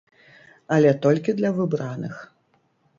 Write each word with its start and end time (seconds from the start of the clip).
Але 0.77 0.95
толькі 1.05 1.37
для 1.43 1.53
выбраных. 1.61 2.15